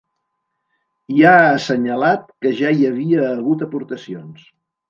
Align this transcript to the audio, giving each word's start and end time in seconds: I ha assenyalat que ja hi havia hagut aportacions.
I 1.17 1.21
ha 1.31 1.33
assenyalat 1.57 2.25
que 2.47 2.55
ja 2.63 2.75
hi 2.79 2.89
havia 2.93 3.29
hagut 3.35 3.63
aportacions. 3.67 4.53